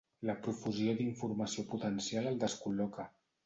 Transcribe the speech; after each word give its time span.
La 0.29 0.35
profusió 0.47 0.95
d'informació 1.03 1.67
potencial 1.77 2.33
el 2.33 2.43
descol·loca. 2.47 3.11